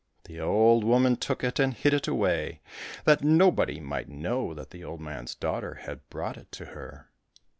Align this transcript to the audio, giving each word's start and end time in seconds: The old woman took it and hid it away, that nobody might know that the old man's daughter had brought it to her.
The 0.23 0.39
old 0.41 0.83
woman 0.83 1.15
took 1.15 1.43
it 1.43 1.59
and 1.59 1.75
hid 1.75 1.93
it 1.93 2.07
away, 2.07 2.61
that 3.05 3.23
nobody 3.23 3.79
might 3.79 4.09
know 4.09 4.51
that 4.55 4.71
the 4.71 4.83
old 4.83 4.99
man's 4.99 5.35
daughter 5.35 5.75
had 5.75 6.09
brought 6.09 6.37
it 6.37 6.51
to 6.53 6.65
her. 6.73 7.11